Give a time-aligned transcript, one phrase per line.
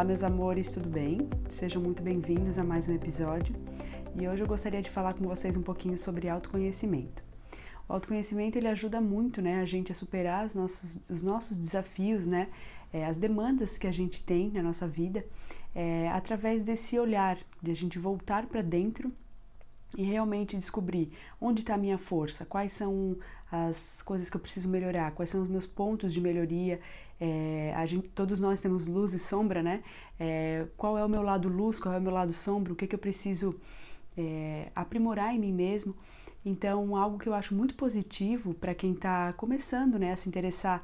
[0.00, 1.28] Olá, meus amores, tudo bem?
[1.50, 3.54] Sejam muito bem-vindos a mais um episódio.
[4.18, 7.22] E hoje eu gostaria de falar com vocês um pouquinho sobre autoconhecimento.
[7.86, 12.26] O autoconhecimento ele ajuda muito, né, a gente a superar os nossos, os nossos desafios,
[12.26, 12.48] né,
[12.94, 15.22] é, as demandas que a gente tem na nossa vida,
[15.74, 19.12] é, através desse olhar de a gente voltar para dentro
[19.96, 23.16] e realmente descobrir onde está a minha força, quais são
[23.50, 26.80] as coisas que eu preciso melhorar, quais são os meus pontos de melhoria.
[27.20, 29.82] É, a gente, todos nós temos luz e sombra, né?
[30.18, 32.86] É, qual é o meu lado luz, qual é o meu lado sombra, o que,
[32.86, 33.60] que eu preciso
[34.16, 35.94] é, aprimorar em mim mesmo.
[36.44, 40.82] Então, algo que eu acho muito positivo para quem está começando né, a se interessar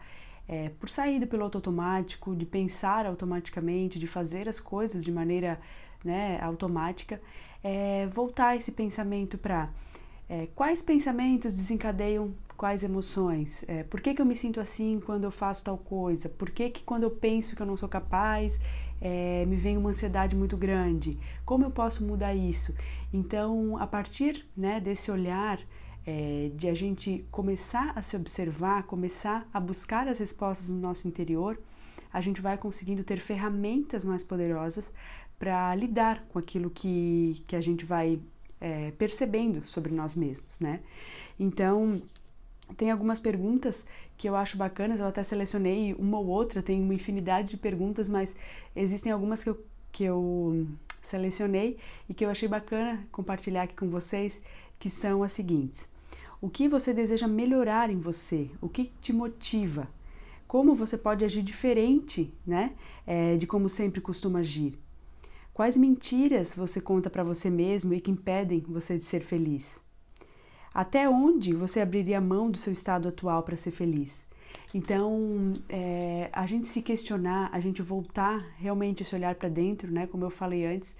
[0.49, 5.59] é, por sair do piloto automático, de pensar automaticamente, de fazer as coisas de maneira
[6.05, 7.21] né, automática,
[7.63, 9.71] é voltar esse pensamento para
[10.29, 13.65] é, quais pensamentos desencadeiam quais emoções?
[13.69, 16.29] É, por que, que eu me sinto assim quando eu faço tal coisa?
[16.29, 18.59] Por que, que quando eu penso que eu não sou capaz,
[19.01, 21.19] é, me vem uma ansiedade muito grande?
[21.45, 22.75] Como eu posso mudar isso?
[23.13, 25.61] Então, a partir né, desse olhar
[26.07, 31.07] é, de a gente começar a se observar, começar a buscar as respostas no nosso
[31.07, 31.61] interior,
[32.13, 34.89] a gente vai conseguindo ter ferramentas mais poderosas
[35.39, 38.19] para lidar com aquilo que, que a gente vai
[38.61, 40.81] é, percebendo sobre nós mesmos, né?
[41.39, 42.01] Então,
[42.77, 46.95] tem algumas perguntas que eu acho bacanas, eu até selecionei uma ou outra, tem uma
[46.95, 48.35] infinidade de perguntas, mas
[48.75, 50.67] existem algumas que eu, que eu
[51.03, 54.41] selecionei e que eu achei bacana compartilhar aqui com vocês,
[54.79, 55.87] que são as seguintes.
[56.41, 58.51] O que você deseja melhorar em você?
[58.61, 59.89] O que te motiva?
[60.47, 62.73] Como você pode agir diferente, né?
[63.07, 64.79] É, de como sempre costuma agir?
[65.57, 69.81] Quais mentiras você conta para você mesmo e que impedem você de ser feliz?
[70.75, 74.27] Até onde você abriria mão do seu estado atual para ser feliz?
[74.75, 80.07] Então, é, a gente se questionar, a gente voltar realmente esse olhar para dentro, né?
[80.07, 80.95] Como eu falei antes,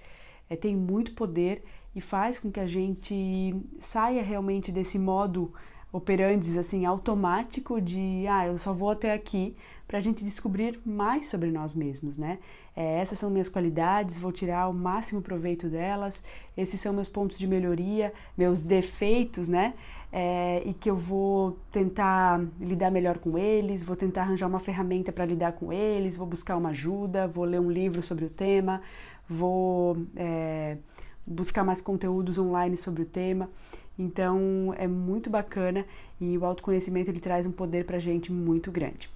[0.49, 1.63] é, tem muito poder
[1.95, 5.53] e faz com que a gente saia realmente desse modo
[5.91, 9.55] operantes assim automático de ah eu só vou até aqui
[9.87, 12.39] para a gente descobrir mais sobre nós mesmos né
[12.77, 16.23] é, essas são minhas qualidades, vou tirar o máximo proveito delas,
[16.55, 19.73] esses são meus pontos de melhoria, meus defeitos, né?
[20.11, 25.11] É, e que eu vou tentar lidar melhor com eles, vou tentar arranjar uma ferramenta
[25.11, 28.79] para lidar com eles, vou buscar uma ajuda, vou ler um livro sobre o tema,
[29.27, 30.77] vou é,
[31.25, 33.49] buscar mais conteúdos online sobre o tema.
[33.97, 35.85] Então é muito bacana
[36.19, 39.09] e o autoconhecimento ele traz um poder para gente muito grande.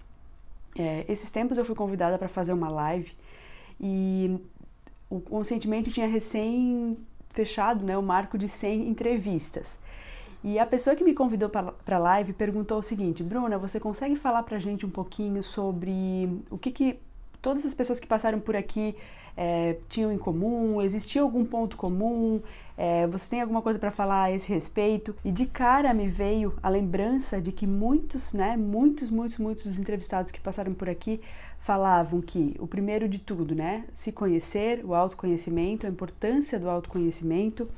[0.75, 3.11] É, esses tempos eu fui convidada para fazer uma live
[3.79, 4.39] e
[5.09, 6.97] o consentimento tinha recém
[7.29, 9.77] fechado né, o marco de 100 entrevistas.
[10.43, 14.15] E a pessoa que me convidou para a live perguntou o seguinte: Bruna, você consegue
[14.15, 16.99] falar para a gente um pouquinho sobre o que, que
[17.41, 18.95] todas as pessoas que passaram por aqui
[19.35, 20.81] é, tinham em comum?
[20.81, 22.41] Existia algum ponto comum?
[22.77, 25.15] É, você tem alguma coisa para falar a esse respeito?
[25.23, 29.79] E de cara me veio a lembrança de que muitos, né, muitos, muitos, muitos dos
[29.79, 31.21] entrevistados que passaram por aqui
[31.59, 37.69] falavam que o primeiro de tudo, né, se conhecer, o autoconhecimento, a importância do autoconhecimento,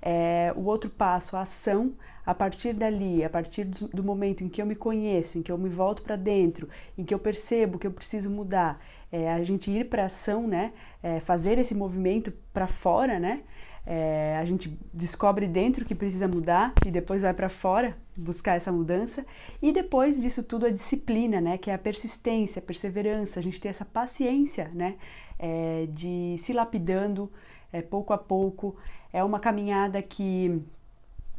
[0.00, 1.92] é, o outro passo, a ação,
[2.24, 5.58] a partir dali, a partir do, momento em que eu me conheço, em que eu
[5.58, 8.80] me volto para dentro, em que eu percebo que eu preciso mudar,
[9.12, 13.42] é, a gente ir para ação, né, é, fazer esse movimento para fora, né,
[13.84, 18.70] é, a gente descobre dentro que precisa mudar e depois vai para fora buscar essa
[18.70, 19.26] mudança.
[19.60, 21.58] E depois disso tudo a disciplina, né?
[21.58, 24.96] Que é a persistência, a perseverança, a gente ter essa paciência, né?
[25.38, 27.30] É, de se lapidando
[27.72, 28.76] é, pouco a pouco.
[29.12, 30.62] É uma caminhada que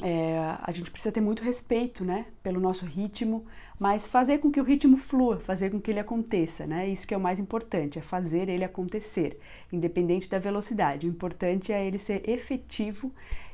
[0.01, 3.45] é, a gente precisa ter muito respeito, né, pelo nosso ritmo,
[3.79, 6.87] mas fazer com que o ritmo flua, fazer com que ele aconteça, né?
[6.87, 9.39] Isso que é o mais importante, é fazer ele acontecer,
[9.71, 11.05] independente da velocidade.
[11.07, 13.11] O importante é ele ser efetivo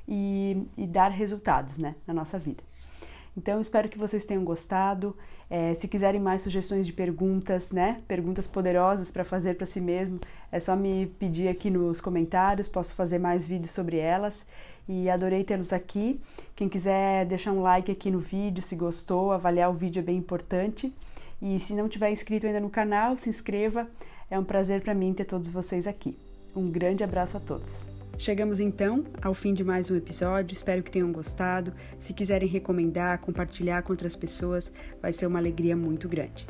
[0.07, 2.63] e, e dar resultados, né, na nossa vida.
[3.39, 5.15] Então, espero que vocês tenham gostado.
[5.49, 10.19] É, se quiserem mais sugestões de perguntas, né, perguntas poderosas para fazer para si mesmo,
[10.51, 12.67] é só me pedir aqui nos comentários.
[12.67, 14.45] Posso fazer mais vídeos sobre elas
[14.89, 16.19] e adorei tê-los aqui.
[16.53, 20.17] Quem quiser deixar um like aqui no vídeo, se gostou, avaliar o vídeo é bem
[20.17, 20.93] importante.
[21.41, 23.87] E se não tiver inscrito ainda no canal, se inscreva.
[24.29, 26.17] É um prazer para mim ter todos vocês aqui.
[26.53, 27.98] Um grande abraço a todos.
[28.19, 31.73] Chegamos então ao fim de mais um episódio, espero que tenham gostado.
[31.97, 36.45] Se quiserem recomendar, compartilhar com outras pessoas, vai ser uma alegria muito grande.